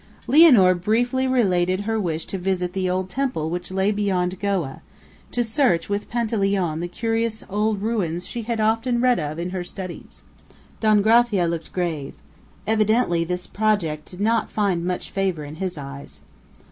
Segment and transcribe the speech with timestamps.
[0.25, 4.81] Lianor briefly related her wish to visit the old temple which lay beyond Goa,
[5.29, 9.51] to search with Panteleone the curious old ruins she had so often read of in
[9.51, 10.23] her studies.
[10.79, 12.15] Don Gracia looked grave;
[12.65, 16.21] evidently this project did not find much favor in his eyes.